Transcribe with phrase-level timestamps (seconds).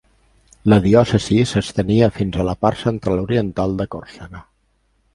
[0.71, 4.47] La diòcesi s'estenia fins a la part central-oriental de Còrsega.